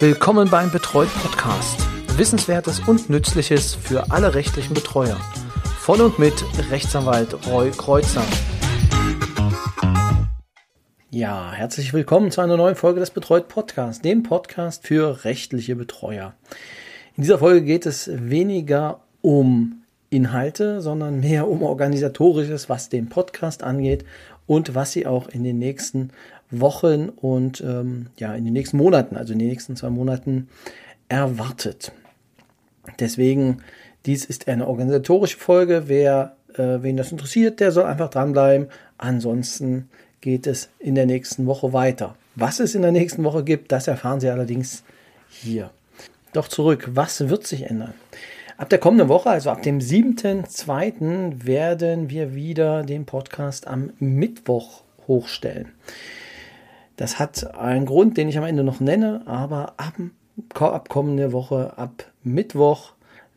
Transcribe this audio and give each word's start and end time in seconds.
Willkommen 0.00 0.50
beim 0.50 0.72
Betreut 0.72 1.08
Podcast. 1.22 1.78
Wissenswertes 2.18 2.80
und 2.80 3.10
Nützliches 3.10 3.76
für 3.76 4.10
alle 4.10 4.34
rechtlichen 4.34 4.74
Betreuer. 4.74 5.16
Von 5.78 6.00
und 6.00 6.18
mit 6.18 6.34
Rechtsanwalt 6.70 7.46
Roy 7.46 7.70
Kreuzer. 7.70 8.24
Ja, 11.10 11.52
herzlich 11.52 11.94
willkommen 11.94 12.32
zu 12.32 12.40
einer 12.40 12.56
neuen 12.56 12.74
Folge 12.74 12.98
des 12.98 13.12
Betreut 13.12 13.46
Podcasts, 13.46 14.02
dem 14.02 14.24
Podcast 14.24 14.84
für 14.84 15.24
rechtliche 15.24 15.76
Betreuer. 15.76 16.34
In 17.16 17.22
dieser 17.22 17.38
Folge 17.38 17.62
geht 17.62 17.86
es 17.86 18.10
weniger 18.12 19.00
um 19.22 19.84
Inhalte, 20.10 20.80
sondern 20.80 21.20
mehr 21.20 21.46
um 21.48 21.62
organisatorisches, 21.62 22.68
was 22.68 22.88
den 22.88 23.08
Podcast 23.08 23.62
angeht 23.62 24.04
und 24.46 24.74
was 24.74 24.92
Sie 24.92 25.06
auch 25.06 25.28
in 25.28 25.44
den 25.44 25.58
nächsten 25.58 26.10
Wochen 26.50 27.08
und 27.08 27.60
ähm, 27.60 28.06
ja 28.16 28.34
in 28.34 28.44
den 28.44 28.52
nächsten 28.52 28.76
Monaten, 28.76 29.16
also 29.16 29.32
in 29.32 29.38
den 29.38 29.48
nächsten 29.48 29.76
zwei 29.76 29.90
Monaten 29.90 30.48
erwartet. 31.08 31.92
Deswegen, 33.00 33.58
dies 34.06 34.24
ist 34.24 34.48
eine 34.48 34.66
organisatorische 34.66 35.38
Folge. 35.38 35.84
Wer 35.86 36.36
äh, 36.58 36.82
wen 36.82 36.96
das 36.96 37.12
interessiert, 37.12 37.60
der 37.60 37.72
soll 37.72 37.84
einfach 37.84 38.10
dranbleiben. 38.10 38.68
Ansonsten 38.98 39.88
geht 40.20 40.46
es 40.46 40.70
in 40.78 40.94
der 40.94 41.06
nächsten 41.06 41.46
Woche 41.46 41.72
weiter. 41.72 42.16
Was 42.36 42.60
es 42.60 42.74
in 42.74 42.82
der 42.82 42.92
nächsten 42.92 43.24
Woche 43.24 43.44
gibt, 43.44 43.72
das 43.72 43.88
erfahren 43.88 44.20
Sie 44.20 44.28
allerdings 44.28 44.82
hier. 45.28 45.70
Doch 46.32 46.48
zurück, 46.48 46.88
was 46.92 47.28
wird 47.28 47.46
sich 47.46 47.64
ändern? 47.64 47.94
Ab 48.56 48.68
der 48.68 48.78
kommenden 48.78 49.08
Woche, 49.08 49.30
also 49.30 49.50
ab 49.50 49.62
dem 49.62 49.80
7.2., 49.80 51.44
werden 51.44 52.08
wir 52.08 52.34
wieder 52.34 52.82
den 52.82 53.04
Podcast 53.04 53.66
am 53.66 53.90
Mittwoch 53.98 54.82
hochstellen. 55.06 55.72
Das 56.96 57.18
hat 57.18 57.54
einen 57.56 57.86
Grund, 57.86 58.16
den 58.16 58.28
ich 58.28 58.38
am 58.38 58.44
Ende 58.44 58.64
noch 58.64 58.80
nenne, 58.80 59.22
aber 59.26 59.74
ab, 59.76 59.94
ab 60.54 60.88
kommende 60.88 61.32
Woche, 61.32 61.76
ab 61.76 62.10
Mittwoch, 62.22 62.92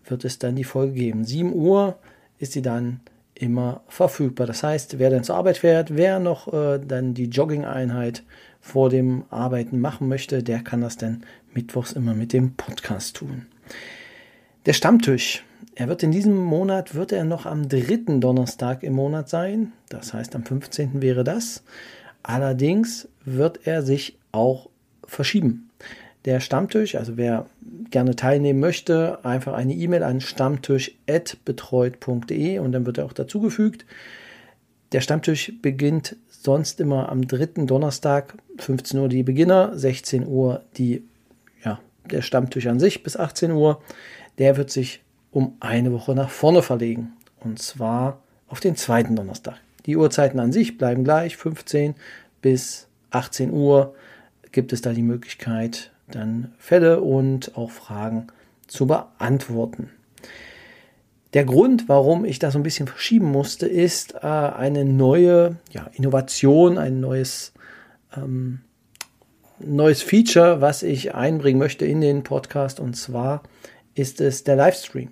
wird 0.06 0.26
es 0.26 0.40
dann 0.40 0.56
die 0.56 0.64
Folge 0.64 0.94
geben. 0.94 1.26
7 1.26 1.54
Uhr 1.54 1.98
ist 2.40 2.54
sie 2.54 2.62
dann 2.62 3.02
immer 3.36 3.82
verfügbar. 3.88 4.48
Das 4.48 4.64
heißt, 4.64 5.00
wer 5.00 5.10
dann 5.10 5.24
zur 5.24 5.36
Arbeit 5.36 5.58
fährt, 5.58 5.96
wer 5.96 6.20
noch 6.20 6.52
äh, 6.54 6.80
dann 6.80 7.14
die 7.14 7.26
Jogging-Einheit 7.26 8.24
vor 8.62 8.90
dem 8.90 9.24
Arbeiten 9.30 9.80
machen 9.80 10.08
möchte, 10.08 10.44
der 10.44 10.60
kann 10.60 10.82
das 10.82 10.98
dann 10.98 11.24
mittwochs 11.54 11.94
immer 11.94 12.14
mit 12.14 12.34
dem 12.34 12.56
Podcast 12.56 13.18
tun. 13.18 13.46
Der 14.66 14.74
Stammtisch. 14.74 15.44
Er 15.76 15.88
wird 15.88 16.02
in 16.02 16.12
diesem 16.12 16.36
Monat, 16.36 16.96
wird 16.96 17.12
er 17.12 17.24
noch 17.24 17.46
am 17.46 17.70
dritten 17.70 18.20
Donnerstag 18.20 18.82
im 18.82 18.94
Monat 18.94 19.30
sein. 19.30 19.74
Das 19.90 20.14
heißt, 20.14 20.36
am 20.36 20.44
15. 20.44 21.02
wäre 21.02 21.24
das. 21.24 21.64
Allerdings 22.24 23.08
wird 23.28 23.68
er 23.68 23.84
sich 23.84 24.18
auch 24.32 24.70
verschieben. 25.06 25.70
Der 26.26 26.40
Stammtisch, 26.40 26.96
also 26.96 27.18
wer 27.18 27.46
gerne 27.92 28.16
teilnehmen 28.16 28.60
möchte, 28.60 29.24
einfach 29.24 29.54
eine 29.54 29.74
E-Mail 29.74 30.02
an 30.04 30.22
stammtisch.betreut.de 30.22 32.58
und 32.60 32.72
dann 32.72 32.86
wird 32.86 32.98
er 32.98 33.06
auch 33.06 33.14
dazugefügt. 33.14 33.86
Der 34.94 35.02
Stammtisch 35.02 35.52
beginnt 35.62 36.16
sonst 36.30 36.80
immer 36.80 37.10
am 37.10 37.28
dritten 37.28 37.68
Donnerstag, 37.68 38.36
15 38.58 38.98
Uhr 39.00 39.10
die 39.10 39.24
Beginner, 39.24 39.78
16 39.78 40.26
Uhr 40.26 40.64
die, 40.78 41.04
ja, 41.64 41.80
der 42.10 42.22
Stammtisch 42.22 42.68
an 42.68 42.80
sich 42.80 43.04
bis 43.04 43.18
18 43.18 43.52
Uhr. 43.52 43.82
Der 44.38 44.56
wird 44.56 44.72
sich 44.72 45.02
um 45.32 45.58
eine 45.60 45.92
Woche 45.92 46.16
nach 46.16 46.30
vorne 46.30 46.62
verlegen. 46.62 47.12
Und 47.42 47.60
zwar 47.60 48.22
auf 48.48 48.62
den 48.62 48.78
zweiten 48.78 49.16
Donnerstag. 49.16 49.58
Die 49.86 49.98
Uhrzeiten 49.98 50.40
an 50.40 50.54
sich 50.54 50.78
bleiben 50.78 51.04
gleich, 51.04 51.36
15 51.38 51.96
bis 52.42 52.87
18 53.12 53.52
Uhr 53.52 53.96
gibt 54.52 54.74
es 54.74 54.82
da 54.82 54.94
die 54.94 55.04
Möglichkeit, 55.04 55.92
dann 56.10 56.54
Fälle 56.58 57.02
und 57.02 57.58
auch 57.58 57.72
Fragen 57.72 58.28
zu 58.68 58.88
beantworten. 58.88 59.90
Der 61.34 61.46
Grund, 61.46 61.90
warum 61.90 62.26
ich 62.26 62.40
das 62.40 62.54
so 62.54 62.60
ein 62.60 62.64
bisschen 62.64 62.88
verschieben 62.88 63.30
musste, 63.32 63.68
ist 63.68 64.16
äh, 64.16 64.20
eine 64.28 64.86
neue 64.86 65.58
ja, 65.72 65.90
Innovation, 65.94 66.78
ein 66.78 67.00
neues, 67.00 67.54
ähm, 68.16 68.62
neues 69.60 70.02
Feature, 70.02 70.62
was 70.62 70.84
ich 70.84 71.14
einbringen 71.14 71.60
möchte 71.60 71.86
in 71.86 72.02
den 72.02 72.24
Podcast. 72.24 72.80
Und 72.80 72.96
zwar 72.96 73.44
ist 73.94 74.22
es 74.22 74.46
der 74.46 74.56
Livestream. 74.56 75.12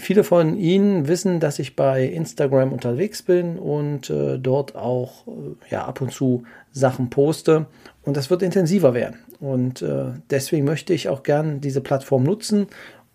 Viele 0.00 0.24
von 0.24 0.56
Ihnen 0.56 1.08
wissen, 1.08 1.40
dass 1.40 1.58
ich 1.58 1.76
bei 1.76 2.04
Instagram 2.04 2.72
unterwegs 2.72 3.22
bin 3.22 3.58
und 3.58 4.08
äh, 4.08 4.38
dort 4.38 4.74
auch 4.74 5.26
äh, 5.26 5.30
ja, 5.70 5.84
ab 5.84 6.00
und 6.00 6.10
zu 6.10 6.44
Sachen 6.72 7.10
poste. 7.10 7.66
Und 8.02 8.16
das 8.16 8.30
wird 8.30 8.42
intensiver 8.42 8.94
werden. 8.94 9.18
Und 9.40 9.82
äh, 9.82 10.06
deswegen 10.30 10.64
möchte 10.64 10.94
ich 10.94 11.10
auch 11.10 11.22
gern 11.22 11.60
diese 11.60 11.82
Plattform 11.82 12.22
nutzen 12.22 12.66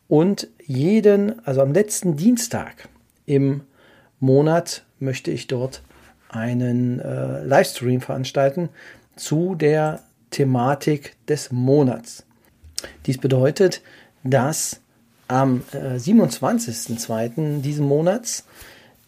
und 0.08 0.48
jeden, 0.64 1.46
also 1.46 1.62
am 1.62 1.74
letzten 1.74 2.16
Dienstag 2.16 2.88
im 3.26 3.62
Monat 4.20 4.84
möchte 5.00 5.32
ich 5.32 5.48
dort 5.48 5.82
einen 6.30 7.00
äh, 7.00 7.44
Livestream 7.44 8.02
veranstalten 8.02 8.70
zu 9.16 9.56
der 9.56 10.04
Thematik 10.30 11.16
des 11.28 11.52
Monats. 11.52 12.26
Dies 13.08 13.18
bedeutet, 13.18 13.82
dass 14.24 14.82
am 15.28 15.64
äh, 15.72 15.96
27.02. 15.96 17.62
diesen 17.62 17.86
Monats 17.86 18.46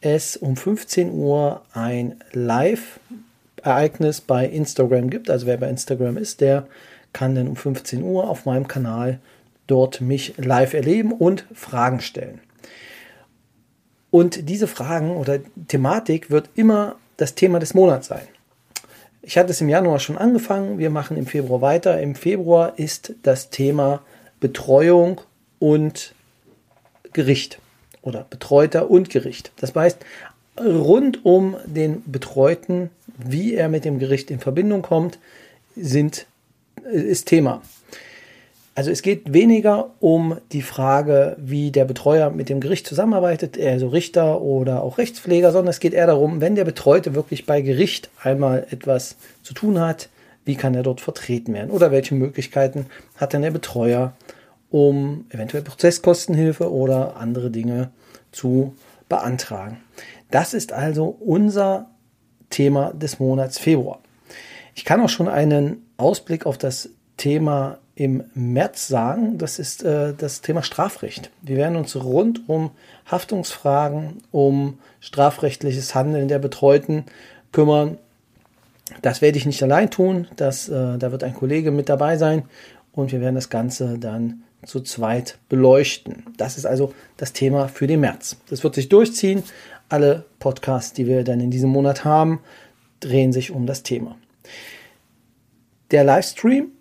es 0.02 0.38
um 0.38 0.56
15 0.56 1.12
Uhr 1.12 1.62
ein 1.74 2.16
Live-Ereignis 2.32 4.22
bei 4.22 4.46
Instagram 4.48 5.10
gibt. 5.10 5.30
Also 5.30 5.48
wer 5.48 5.58
bei 5.58 5.70
Instagram 5.70 6.18
ist, 6.18 6.42
der 6.42 6.68
kann 7.14 7.36
dann 7.36 7.48
um 7.48 7.56
15 7.56 8.04
Uhr 8.04 8.30
auf 8.30 8.46
meinem 8.46 8.68
Kanal 8.68 9.20
dort 9.66 10.02
mich 10.02 10.36
live 10.38 10.74
erleben 10.74 11.12
und 11.12 11.46
Fragen 11.54 12.00
stellen. 12.00 12.40
Und 14.12 14.50
diese 14.50 14.68
Fragen 14.68 15.18
oder 15.18 15.40
Thematik 15.68 16.32
wird 16.32 16.50
immer 16.56 16.96
das 17.18 17.36
Thema 17.36 17.60
des 17.60 17.74
Monats 17.74 18.08
sein. 18.08 18.28
Ich 19.22 19.38
hatte 19.38 19.52
es 19.52 19.60
im 19.60 19.68
Januar 19.68 20.00
schon 20.00 20.18
angefangen, 20.18 20.78
wir 20.78 20.90
machen 20.90 21.18
im 21.18 21.26
Februar 21.26 21.60
weiter. 21.60 22.00
Im 22.02 22.16
Februar 22.16 22.80
ist 22.80 23.14
das 23.24 23.50
Thema 23.50 24.02
Betreuung 24.40 25.20
und 25.60 26.14
Gericht 27.14 27.60
oder 28.02 28.26
Betreuter 28.30 28.90
und 28.90 29.10
Gericht. 29.10 29.52
Das 29.60 29.74
heißt, 29.76 29.98
rund 30.60 31.26
um 31.26 31.58
den 31.66 32.04
Betreuten, 32.06 32.90
wie 33.18 33.54
er 33.54 33.70
mit 33.70 33.86
dem 33.86 34.00
Gericht 34.00 34.32
in 34.32 34.40
Verbindung 34.40 34.82
kommt, 34.82 35.20
sind, 35.76 36.26
ist 36.92 37.28
Thema. 37.28 37.62
Also 38.78 38.92
es 38.92 39.02
geht 39.02 39.34
weniger 39.34 39.90
um 40.00 40.38
die 40.52 40.62
Frage, 40.62 41.36
wie 41.40 41.72
der 41.72 41.86
Betreuer 41.86 42.30
mit 42.30 42.48
dem 42.48 42.60
Gericht 42.60 42.86
zusammenarbeitet, 42.86 43.60
also 43.60 43.88
Richter 43.88 44.40
oder 44.40 44.84
auch 44.84 45.00
Rechtspfleger, 45.00 45.52
sondern 45.52 45.72
es 45.72 45.80
geht 45.80 45.96
eher 45.96 46.06
darum, 46.06 46.42
wenn 46.42 46.54
der 46.54 46.64
Betreute 46.64 47.16
wirklich 47.16 47.48
bei 47.48 47.62
Gericht 47.62 48.12
einmal 48.22 48.68
etwas 48.70 49.16
zu 49.42 49.56
tun 49.56 49.80
hat, 49.80 50.10
wie 50.46 50.56
kann 50.56 50.76
er 50.76 50.84
dort 50.84 51.02
vertreten 51.02 51.56
werden 51.56 51.72
oder 51.72 51.90
welche 51.90 52.14
Möglichkeiten 52.14 52.86
hat 53.16 53.34
denn 53.34 53.42
der 53.42 53.50
Betreuer, 53.50 54.14
um 54.70 55.26
eventuell 55.30 55.64
Prozesskostenhilfe 55.64 56.72
oder 56.72 57.18
andere 57.18 57.50
Dinge 57.52 57.92
zu 58.32 58.76
beantragen. 59.10 59.78
Das 60.32 60.54
ist 60.54 60.74
also 60.74 61.18
unser 61.20 61.90
Thema 62.50 62.94
des 62.94 63.20
Monats 63.20 63.58
Februar. 63.58 64.00
Ich 64.76 64.86
kann 64.86 65.02
auch 65.02 65.10
schon 65.10 65.28
einen 65.28 65.86
Ausblick 65.98 66.46
auf 66.46 66.58
das 66.58 66.90
Thema 67.18 67.80
im 67.96 68.24
März 68.36 68.88
sagen. 68.88 69.38
Das 69.38 69.58
ist 69.58 69.84
äh, 69.84 70.14
das 70.16 70.42
Thema 70.42 70.62
Strafrecht. 70.62 71.32
Wir 71.42 71.58
werden 71.58 71.76
uns 71.76 71.96
rund 71.96 72.48
um 72.48 72.72
Haftungsfragen, 73.10 74.22
um 74.32 74.78
strafrechtliches 75.00 75.96
Handeln 75.96 76.28
der 76.28 76.40
Betreuten 76.40 77.06
kümmern. 77.52 77.98
Das 79.02 79.22
werde 79.22 79.38
ich 79.38 79.46
nicht 79.46 79.64
allein 79.64 79.90
tun. 79.90 80.28
Das, 80.36 80.70
äh, 80.70 80.98
da 80.98 81.12
wird 81.12 81.24
ein 81.24 81.34
Kollege 81.34 81.72
mit 81.72 81.90
dabei 81.90 82.18
sein 82.18 82.44
und 82.94 83.12
wir 83.12 83.20
werden 83.20 83.36
das 83.36 83.50
Ganze 83.50 83.98
dann 83.98 84.44
zu 84.66 84.82
zweit 84.82 85.38
beleuchten. 85.50 86.24
Das 86.38 86.58
ist 86.58 86.66
also 86.66 86.94
das 87.16 87.34
Thema 87.34 87.68
für 87.68 87.88
den 87.88 88.00
März. 88.00 88.38
Das 88.50 88.64
wird 88.64 88.76
sich 88.76 88.90
durchziehen. 88.90 89.44
Alle 89.90 90.26
Podcasts, 90.40 90.94
die 90.94 91.08
wir 91.08 91.24
dann 91.24 91.40
in 91.40 91.52
diesem 91.52 91.70
Monat 91.70 92.04
haben, 92.04 92.40
drehen 93.00 93.32
sich 93.32 93.52
um 93.52 93.66
das 93.66 93.84
Thema. 93.84 94.18
Der 95.92 96.04
Livestream, 96.04 96.72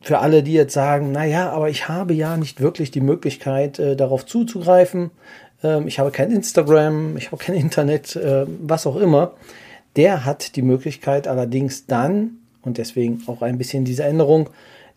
für 0.00 0.18
alle, 0.18 0.42
die 0.42 0.52
jetzt 0.52 0.74
sagen, 0.74 1.12
naja, 1.12 1.50
aber 1.50 1.70
ich 1.70 1.88
habe 1.88 2.14
ja 2.14 2.36
nicht 2.36 2.60
wirklich 2.60 2.90
die 2.90 3.00
Möglichkeit, 3.00 3.78
äh, 3.78 3.96
darauf 3.96 4.26
zuzugreifen. 4.26 5.10
Ähm, 5.62 5.88
ich 5.88 5.98
habe 5.98 6.10
kein 6.10 6.30
Instagram, 6.30 7.16
ich 7.16 7.32
habe 7.32 7.42
kein 7.42 7.54
Internet, 7.54 8.14
äh, 8.16 8.46
was 8.60 8.86
auch 8.86 8.96
immer. 8.96 9.32
Der 9.96 10.24
hat 10.24 10.56
die 10.56 10.62
Möglichkeit 10.62 11.26
allerdings 11.26 11.86
dann, 11.86 12.38
und 12.62 12.78
deswegen 12.78 13.22
auch 13.26 13.42
ein 13.42 13.58
bisschen 13.58 13.84
diese 13.84 14.04
Änderung, 14.04 14.50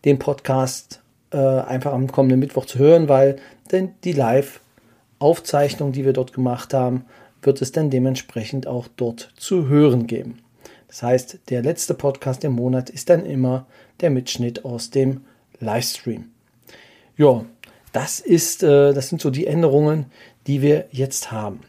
den 0.04 0.18
Podcast 0.18 1.01
äh, 1.32 1.36
einfach 1.36 1.92
am 1.92 2.10
kommenden 2.10 2.40
Mittwoch 2.40 2.66
zu 2.66 2.78
hören, 2.78 3.08
weil 3.08 3.36
denn 3.70 3.94
die 4.04 4.12
Live-Aufzeichnung, 4.12 5.92
die 5.92 6.04
wir 6.04 6.12
dort 6.12 6.32
gemacht 6.32 6.74
haben, 6.74 7.04
wird 7.42 7.60
es 7.60 7.72
dann 7.72 7.90
dementsprechend 7.90 8.66
auch 8.66 8.88
dort 8.96 9.32
zu 9.36 9.68
hören 9.68 10.06
geben. 10.06 10.38
Das 10.88 11.02
heißt, 11.02 11.40
der 11.48 11.62
letzte 11.62 11.94
Podcast 11.94 12.44
im 12.44 12.52
Monat 12.52 12.90
ist 12.90 13.08
dann 13.10 13.24
immer 13.24 13.66
der 14.00 14.10
Mitschnitt 14.10 14.64
aus 14.64 14.90
dem 14.90 15.22
Livestream. 15.58 16.26
Ja, 17.16 17.44
das 17.92 18.20
ist, 18.20 18.62
äh, 18.62 18.92
das 18.92 19.08
sind 19.08 19.20
so 19.20 19.30
die 19.30 19.46
Änderungen, 19.46 20.06
die 20.46 20.62
wir 20.62 20.86
jetzt 20.90 21.30
haben. 21.32 21.60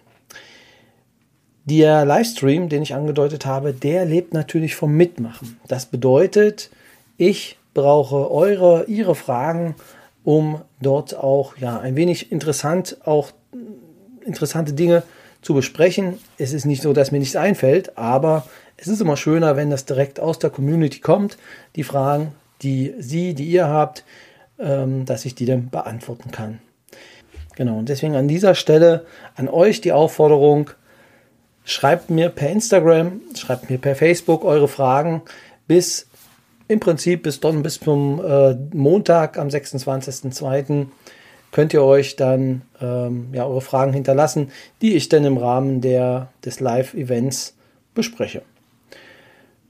Der 1.65 2.03
Livestream, 2.03 2.67
den 2.67 2.81
ich 2.81 2.93
angedeutet 2.93 3.45
habe, 3.45 3.73
der 3.73 4.05
lebt 4.05 4.33
natürlich 4.33 4.75
vom 4.75 4.93
Mitmachen. 4.93 5.57
Das 5.67 5.85
bedeutet, 5.85 6.69
ich 7.17 7.57
brauche 7.73 8.31
eure, 8.31 8.85
ihre 8.85 9.15
Fragen, 9.15 9.75
um 10.23 10.61
dort 10.81 11.15
auch 11.15 11.57
ja 11.57 11.79
ein 11.79 11.95
wenig 11.95 12.31
interessant, 12.31 12.97
auch 13.05 13.31
interessante 14.25 14.73
Dinge 14.73 15.03
zu 15.41 15.53
besprechen. 15.53 16.17
Es 16.37 16.53
ist 16.53 16.65
nicht 16.65 16.81
so, 16.81 16.93
dass 16.93 17.11
mir 17.11 17.19
nichts 17.19 17.35
einfällt, 17.35 17.97
aber 17.97 18.47
es 18.77 18.87
ist 18.87 19.01
immer 19.01 19.17
schöner, 19.17 19.55
wenn 19.55 19.69
das 19.69 19.85
direkt 19.85 20.19
aus 20.19 20.39
der 20.39 20.49
Community 20.49 20.99
kommt. 20.99 21.37
Die 21.75 21.83
Fragen, 21.83 22.33
die 22.61 22.93
Sie, 22.99 23.33
die 23.33 23.45
ihr 23.45 23.67
habt, 23.67 24.03
ähm, 24.59 25.05
dass 25.05 25.25
ich 25.25 25.35
die 25.35 25.45
dann 25.45 25.69
beantworten 25.69 26.31
kann. 26.31 26.59
Genau, 27.55 27.77
und 27.77 27.89
deswegen 27.89 28.15
an 28.15 28.27
dieser 28.27 28.55
Stelle 28.55 29.05
an 29.35 29.47
euch 29.47 29.81
die 29.81 29.91
Aufforderung, 29.91 30.71
schreibt 31.65 32.09
mir 32.09 32.29
per 32.29 32.49
Instagram, 32.49 33.21
schreibt 33.35 33.69
mir 33.69 33.77
per 33.77 33.95
Facebook 33.95 34.43
eure 34.43 34.67
Fragen 34.67 35.21
bis 35.67 36.07
im 36.73 36.79
Prinzip 36.79 37.23
bis, 37.23 37.39
dann, 37.39 37.63
bis 37.63 37.79
zum 37.79 38.21
äh, 38.23 38.55
Montag 38.73 39.37
am 39.37 39.47
26.02. 39.47 40.87
könnt 41.51 41.73
ihr 41.73 41.83
euch 41.83 42.15
dann 42.15 42.63
ähm, 42.81 43.27
ja, 43.31 43.45
eure 43.45 43.61
Fragen 43.61 43.93
hinterlassen, 43.93 44.51
die 44.81 44.95
ich 44.95 45.07
dann 45.07 45.23
im 45.23 45.37
Rahmen 45.37 45.81
der, 45.81 46.29
des 46.43 46.59
Live-Events 46.59 47.55
bespreche. 47.93 48.41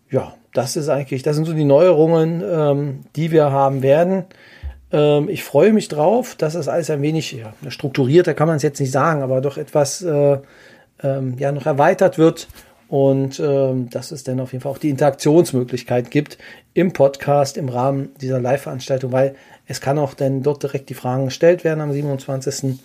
Ja, 0.09 0.33
das 0.53 0.75
ist 0.75 0.89
eigentlich, 0.89 1.23
das 1.23 1.35
sind 1.35 1.45
so 1.45 1.53
die 1.53 1.65
Neuerungen, 1.65 2.43
ähm, 2.45 2.99
die 3.15 3.31
wir 3.31 3.51
haben 3.51 3.81
werden. 3.81 4.25
Ähm, 4.91 5.27
ich 5.27 5.43
freue 5.43 5.73
mich 5.73 5.89
drauf, 5.89 6.35
dass 6.35 6.53
das 6.53 6.67
alles 6.67 6.89
ein 6.89 7.01
wenig 7.01 7.33
ja, 7.33 7.53
strukturierter 7.67 8.33
kann 8.33 8.47
man 8.47 8.57
es 8.57 8.63
jetzt 8.63 8.79
nicht 8.79 8.91
sagen, 8.91 9.21
aber 9.23 9.41
doch 9.41 9.57
etwas 9.57 10.01
äh, 10.03 10.37
ähm, 11.01 11.35
ja 11.37 11.51
noch 11.51 11.65
erweitert 11.65 12.17
wird 12.17 12.47
und 12.93 13.39
ähm, 13.39 13.89
dass 13.89 14.11
es 14.11 14.23
dann 14.23 14.39
auf 14.39 14.51
jeden 14.51 14.61
Fall 14.61 14.71
auch 14.71 14.77
die 14.77 14.91
Interaktionsmöglichkeit 14.91 16.11
gibt 16.11 16.37
im 16.75 16.93
Podcast 16.93 17.57
im 17.57 17.67
Rahmen 17.67 18.11
dieser 18.21 18.39
Live-Veranstaltung, 18.39 19.11
weil 19.11 19.33
es 19.65 19.81
kann 19.81 19.97
auch 19.97 20.13
dann 20.13 20.43
dort 20.43 20.61
direkt 20.61 20.89
die 20.89 20.93
Fragen 20.93 21.25
gestellt 21.25 21.63
werden 21.63 21.81
am 21.81 21.91
27. 21.91 22.77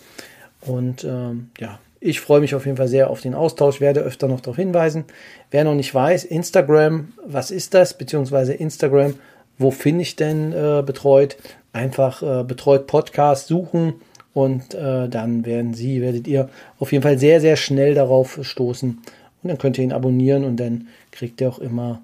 Und 0.61 1.03
ähm, 1.03 1.51
ja, 1.59 1.77
ich 1.99 2.21
freue 2.21 2.39
mich 2.39 2.55
auf 2.55 2.65
jeden 2.65 2.77
Fall 2.77 2.87
sehr 2.87 3.11
auf 3.11 3.21
den 3.21 3.35
Austausch, 3.35 3.81
werde 3.81 3.99
öfter 3.99 4.27
noch 4.27 4.41
darauf 4.41 4.55
hinweisen. 4.55 5.03
Wer 5.51 5.63
noch 5.63 5.75
nicht 5.75 5.93
weiß, 5.93 6.23
Instagram, 6.23 7.13
was 7.27 7.51
ist 7.51 7.75
das? 7.75 7.93
Beziehungsweise 7.93 8.55
Instagram, 8.55 9.13
wo 9.59 9.69
finde 9.69 10.01
ich 10.01 10.15
denn 10.15 10.53
äh, 10.53 10.81
betreut? 10.83 11.37
Einfach 11.71 12.23
äh, 12.23 12.43
betreut 12.43 12.87
Podcast 12.87 13.45
suchen 13.45 13.93
und 14.33 14.73
äh, 14.73 15.07
dann 15.07 15.45
werden 15.45 15.75
Sie, 15.75 16.01
werdet 16.01 16.27
ihr 16.27 16.49
auf 16.79 16.93
jeden 16.93 17.03
Fall 17.03 17.19
sehr, 17.19 17.41
sehr 17.41 17.57
schnell 17.57 17.93
darauf 17.93 18.39
stoßen, 18.41 18.97
und 19.41 19.49
dann 19.49 19.57
könnt 19.57 19.77
ihr 19.77 19.83
ihn 19.83 19.93
abonnieren 19.93 20.43
und 20.43 20.57
dann 20.57 20.87
kriegt 21.11 21.41
ihr 21.41 21.49
auch 21.49 21.59
immer 21.59 22.01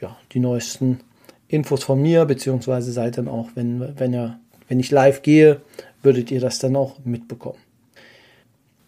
ja, 0.00 0.16
die 0.32 0.40
neuesten 0.40 1.00
Infos 1.48 1.84
von 1.84 2.00
mir, 2.00 2.24
beziehungsweise 2.24 2.92
seid 2.92 3.18
dann 3.18 3.28
auch, 3.28 3.48
wenn, 3.54 3.98
wenn, 3.98 4.12
ihr, 4.12 4.38
wenn 4.68 4.80
ich 4.80 4.90
live 4.90 5.22
gehe, 5.22 5.60
würdet 6.02 6.30
ihr 6.30 6.40
das 6.40 6.58
dann 6.58 6.76
auch 6.76 6.96
mitbekommen. 7.04 7.58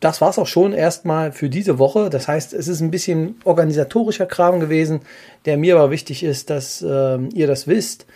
Das 0.00 0.20
war 0.20 0.30
es 0.30 0.38
auch 0.38 0.46
schon 0.46 0.72
erstmal 0.72 1.32
für 1.32 1.48
diese 1.48 1.80
Woche. 1.80 2.08
Das 2.08 2.28
heißt, 2.28 2.54
es 2.54 2.68
ist 2.68 2.80
ein 2.80 2.92
bisschen 2.92 3.36
organisatorischer 3.44 4.26
Kram 4.26 4.60
gewesen, 4.60 5.00
der 5.44 5.56
mir 5.56 5.76
aber 5.76 5.90
wichtig 5.90 6.22
ist, 6.22 6.50
dass 6.50 6.82
äh, 6.82 7.18
ihr 7.34 7.48
das 7.48 7.66
wisst 7.66 8.06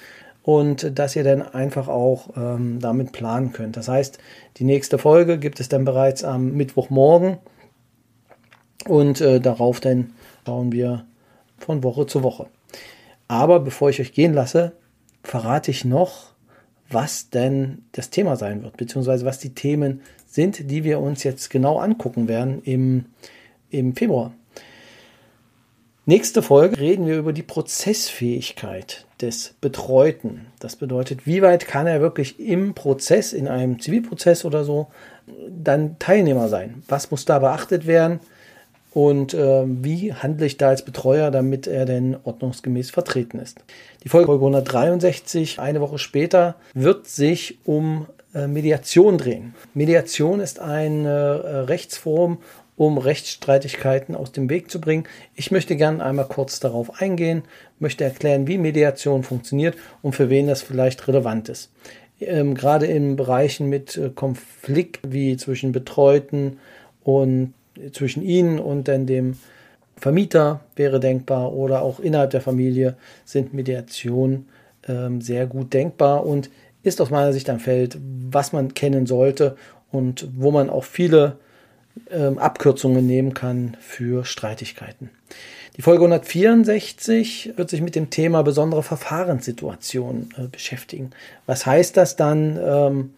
und 0.45 0.97
dass 0.97 1.17
ihr 1.17 1.25
dann 1.25 1.43
einfach 1.43 1.89
auch 1.89 2.31
ähm, 2.37 2.79
damit 2.81 3.11
planen 3.11 3.53
könnt. 3.53 3.77
Das 3.77 3.89
heißt, 3.89 4.19
die 4.59 4.65
nächste 4.65 4.99
Folge 4.99 5.39
gibt 5.39 5.59
es 5.59 5.69
dann 5.69 5.85
bereits 5.85 6.23
am 6.23 6.53
Mittwochmorgen 6.53 7.39
und 8.87 9.21
äh, 9.21 9.41
darauf 9.41 9.81
dann 9.81 10.13
schauen 10.47 10.73
wir 10.73 11.05
von 11.59 11.83
Woche 11.83 12.07
zu 12.07 12.23
Woche. 12.23 12.47
Aber 13.29 13.61
bevor 13.61 13.91
ich 13.91 14.01
euch 14.01 14.13
gehen 14.13 14.35
lasse, 14.35 14.73
verrate 15.23 15.71
ich 15.71 15.85
noch, 15.85 16.33
was 16.91 17.31
denn 17.31 17.85
das 17.93 18.11
Thema 18.11 18.37
sein 18.37 18.63
wird, 18.63 18.77
beziehungsweise 18.77 19.25
was 19.25 19.39
die 19.39 19.55
Themen 19.55 20.03
sind, 20.27 20.71
die 20.71 20.85
wir 20.85 21.01
uns 21.01 21.23
jetzt 21.23 21.49
genau 21.51 21.79
angucken 21.79 22.29
werden 22.29 22.63
im, 22.65 23.07
im 23.71 23.95
Februar. 23.95 24.33
Nächste 26.05 26.43
Folge 26.43 26.81
reden 26.81 27.07
wir 27.07 27.17
über 27.17 27.33
die 27.33 27.45
Prozessfähigkeit 27.45 29.07
des 29.21 29.55
Betreuten. 29.61 30.47
Das 30.59 30.75
bedeutet, 30.75 31.27
wie 31.27 31.43
weit 31.43 31.69
kann 31.69 31.87
er 31.87 32.01
wirklich 32.01 32.41
im 32.41 32.75
Prozess, 32.75 33.33
in 33.33 33.47
einem 33.47 33.81
Zivilprozess 33.81 34.45
oder 34.45 34.65
so, 34.65 34.89
dann 35.49 36.01
Teilnehmer 36.01 36.49
sein? 36.49 36.83
Was 36.89 37.13
muss 37.13 37.25
da 37.25 37.39
beachtet 37.39 37.87
werden? 37.87 38.19
Und 38.95 39.33
äh, 39.33 39.65
wie 39.67 40.13
handle 40.13 40.47
ich 40.47 40.59
da 40.59 40.69
als 40.69 40.85
Betreuer, 40.85 41.31
damit 41.31 41.67
er 41.67 41.87
denn 41.87 42.17
ordnungsgemäß 42.25 42.91
vertreten 42.91 43.39
ist. 43.39 43.59
Die 44.05 44.09
Folge 44.09 44.33
163, 44.33 45.61
eine 45.61 45.81
Woche 45.81 45.99
später, 45.99 46.57
wird 46.75 47.07
sich 47.07 47.59
um 47.65 48.07
äh, 48.35 48.47
Mediation 48.47 49.17
drehen. 49.17 49.55
Mediation 49.73 50.41
ist 50.41 50.61
eine 50.61 51.09
äh, 51.45 51.57
Rechtsform, 51.61 52.39
um 52.77 52.99
Rechtsstreitigkeiten 52.99 54.15
aus 54.15 54.33
dem 54.33 54.51
Weg 54.51 54.71
zu 54.71 54.81
bringen. 54.81 55.05
Ich 55.35 55.51
möchte 55.51 55.77
gerne 55.77 56.05
einmal 56.05 56.27
kurz 56.27 56.61
darauf 56.61 57.01
eingehen, 57.01 57.43
möchte 57.79 58.05
erklären, 58.05 58.47
wie 58.47 58.59
Mediation 58.59 59.23
funktioniert 59.23 59.77
und 60.03 60.15
für 60.15 60.29
wen 60.29 60.49
das 60.49 60.63
vielleicht 60.63 61.07
relevant 61.09 61.49
ist. 61.49 61.71
Ähm, 62.21 62.55
gerade 62.55 62.87
in 62.87 63.17
Bereichen 63.17 63.69
mit 63.69 63.97
äh, 63.97 64.11
Konflikt 64.11 65.01
wie 65.13 65.37
zwischen 65.37 65.73
Betreuten 65.73 66.59
und 67.05 67.55
zwischen 67.93 68.23
ihnen 68.23 68.59
und 68.59 68.89
dann 68.89 69.07
dem 69.07 69.37
Vermieter 69.97 70.61
wäre 70.75 71.01
denkbar 71.01 71.53
oder 71.53 71.83
auch 71.83 72.01
innerhalb 72.01 72.31
der 72.31 72.41
Familie 72.41 72.97
sind 73.25 73.55
Mediation 73.55 74.47
ähm, 74.89 75.21
sehr 75.21 75.47
gut 75.47 75.73
denkbar 75.73 76.27
und 76.27 76.51
ist 76.83 77.01
aus 77.01 77.11
meiner 77.11 77.33
Sicht 77.33 77.49
ein 77.49 77.61
Feld, 77.61 77.97
was 78.31 78.53
man 78.53 78.75
kennen 78.75 79.07
sollte 79.07 79.57
und 79.93 80.27
wo 80.37 80.51
man 80.51 80.71
auch 80.71 80.85
viele 80.85 81.37
ähm, 82.11 82.39
Abkürzungen 82.39 83.07
nehmen 83.07 83.35
kann 83.35 83.77
für 83.81 84.25
Streitigkeiten. 84.25 85.11
Die 85.77 85.83
Folge 85.83 86.05
164 86.05 87.53
wird 87.57 87.71
sich 87.71 87.81
mit 87.81 87.95
dem 87.95 88.11
Thema 88.11 88.43
besondere 88.43 88.83
Verfahrenssituationen 88.83 90.35
äh, 90.37 90.49
beschäftigen. 90.49 91.11
Was 91.47 91.65
heißt 91.65 91.97
das 91.97 92.17
dann 92.17 92.59
ähm, 92.63 93.15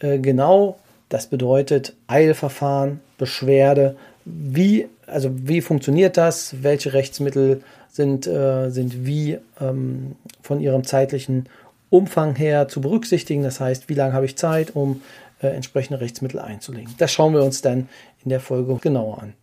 äh, 0.00 0.18
genau? 0.18 0.78
Das 1.14 1.28
bedeutet 1.28 1.94
Eilverfahren, 2.08 2.98
Beschwerde. 3.18 3.94
Wie, 4.24 4.88
also 5.06 5.30
wie 5.32 5.60
funktioniert 5.60 6.16
das? 6.16 6.56
Welche 6.62 6.92
Rechtsmittel 6.92 7.62
sind, 7.88 8.26
äh, 8.26 8.70
sind 8.70 9.06
wie 9.06 9.38
ähm, 9.60 10.16
von 10.42 10.60
ihrem 10.60 10.82
zeitlichen 10.82 11.48
Umfang 11.88 12.34
her 12.34 12.66
zu 12.66 12.80
berücksichtigen? 12.80 13.44
Das 13.44 13.60
heißt, 13.60 13.88
wie 13.88 13.94
lange 13.94 14.12
habe 14.12 14.26
ich 14.26 14.36
Zeit, 14.36 14.74
um 14.74 15.02
äh, 15.40 15.46
entsprechende 15.46 16.00
Rechtsmittel 16.00 16.40
einzulegen? 16.40 16.92
Das 16.98 17.12
schauen 17.12 17.32
wir 17.32 17.44
uns 17.44 17.62
dann 17.62 17.88
in 18.24 18.30
der 18.30 18.40
Folge 18.40 18.74
genauer 18.82 19.22
an. 19.22 19.34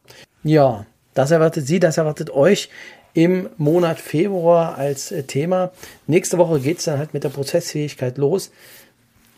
Ja, 0.44 0.86
das 1.14 1.32
erwartet 1.32 1.68
Sie, 1.68 1.80
das 1.80 1.98
erwartet 1.98 2.32
euch 2.32 2.68
im 3.14 3.50
Monat 3.56 4.02
Februar 4.02 4.78
als 4.78 5.14
äh, 5.14 5.24
Thema. 5.24 5.72
Nächste 6.06 6.38
Woche 6.38 6.60
geht 6.60 6.80
es 6.80 6.84
dann 6.84 7.00
halt 7.00 7.14
mit 7.14 7.24
der 7.24 7.30
Prozessfähigkeit 7.30 8.18
los. 8.18 8.52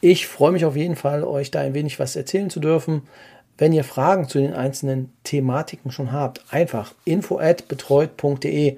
Ich 0.05 0.27
freue 0.27 0.51
mich 0.51 0.65
auf 0.65 0.75
jeden 0.75 0.98
Fall, 0.98 1.24
euch 1.24 1.50
da 1.50 1.62
ein 1.62 1.74
wenig 1.74 1.98
was 1.98 2.17
erzählen 2.17 2.50
zu 2.50 2.60
dürfen. 2.60 3.03
Wenn 3.57 3.72
ihr 3.72 3.86
Fragen 3.86 4.27
zu 4.27 4.38
den 4.38 4.53
einzelnen 4.53 5.13
Thematiken 5.24 5.91
schon 5.91 6.12
habt, 6.12 6.43
einfach 6.50 6.93
info 7.05 7.39
at 7.39 7.69
betreut.de 7.69 8.75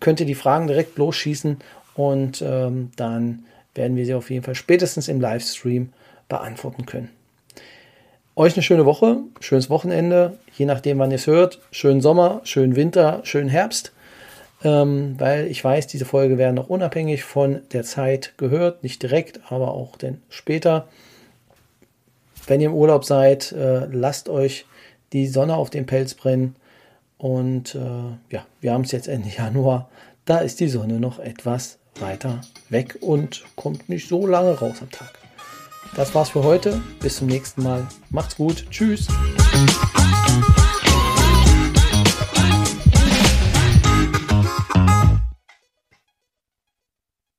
könnt 0.00 0.20
ihr 0.20 0.24
die 0.24 0.34
Fragen 0.34 0.66
direkt 0.66 0.96
losschießen 0.96 1.58
und 1.94 2.40
ähm, 2.40 2.90
dann 2.96 3.44
werden 3.74 3.98
wir 3.98 4.06
sie 4.06 4.14
auf 4.14 4.30
jeden 4.30 4.44
Fall 4.44 4.54
spätestens 4.54 5.08
im 5.08 5.20
Livestream 5.20 5.90
beantworten 6.26 6.86
können. 6.86 7.10
Euch 8.34 8.54
eine 8.54 8.62
schöne 8.62 8.86
Woche, 8.86 9.18
schönes 9.40 9.68
Wochenende, 9.68 10.38
je 10.56 10.64
nachdem, 10.64 10.98
wann 10.98 11.10
ihr 11.10 11.16
es 11.16 11.26
hört. 11.26 11.60
Schönen 11.70 12.00
Sommer, 12.00 12.40
schönen 12.44 12.76
Winter, 12.76 13.20
schönen 13.24 13.50
Herbst 13.50 13.92
ähm, 14.64 15.14
weil 15.18 15.46
ich 15.46 15.62
weiß, 15.62 15.86
diese 15.86 16.04
Folge 16.04 16.38
werden 16.38 16.54
noch 16.54 16.68
unabhängig 16.68 17.24
von 17.24 17.60
der 17.72 17.84
Zeit 17.84 18.34
gehört, 18.36 18.82
nicht 18.82 19.02
direkt, 19.02 19.40
aber 19.50 19.72
auch 19.72 19.96
denn 19.96 20.20
später. 20.28 20.88
Wenn 22.46 22.60
ihr 22.60 22.68
im 22.68 22.74
Urlaub 22.74 23.04
seid, 23.04 23.52
äh, 23.52 23.86
lasst 23.86 24.28
euch 24.28 24.66
die 25.12 25.26
Sonne 25.26 25.56
auf 25.56 25.70
den 25.70 25.86
Pelz 25.86 26.14
brennen. 26.14 26.56
Und 27.18 27.74
äh, 27.74 28.34
ja, 28.34 28.46
wir 28.60 28.72
haben 28.72 28.82
es 28.82 28.92
jetzt 28.92 29.08
Ende 29.08 29.28
Januar. 29.36 29.88
Da 30.24 30.38
ist 30.38 30.60
die 30.60 30.68
Sonne 30.68 31.00
noch 31.00 31.18
etwas 31.18 31.78
weiter 32.00 32.40
weg 32.68 32.98
und 33.00 33.44
kommt 33.56 33.88
nicht 33.88 34.08
so 34.08 34.26
lange 34.26 34.58
raus 34.58 34.76
am 34.80 34.90
Tag. 34.90 35.18
Das 35.94 36.14
war's 36.14 36.30
für 36.30 36.42
heute. 36.42 36.82
Bis 37.00 37.16
zum 37.16 37.28
nächsten 37.28 37.62
Mal. 37.62 37.86
Macht's 38.10 38.36
gut. 38.36 38.66
Tschüss. 38.70 39.06